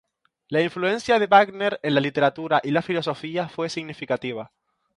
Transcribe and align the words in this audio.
La 0.47 0.61
influencia 0.63 1.19
de 1.19 1.27
Wagner 1.27 1.79
en 1.83 1.93
la 1.93 2.01
literatura 2.01 2.59
y 2.63 2.71
la 2.71 2.81
filosofía 2.81 3.49
fue 3.49 3.69
significativa. 3.69 4.51